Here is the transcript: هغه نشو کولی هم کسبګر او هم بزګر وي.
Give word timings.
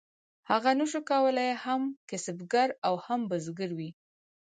هغه 0.49 0.71
نشو 0.79 1.01
کولی 1.09 1.49
هم 1.63 1.81
کسبګر 2.09 2.69
او 2.87 2.93
هم 3.05 3.19
بزګر 3.29 3.69
وي. 3.77 3.89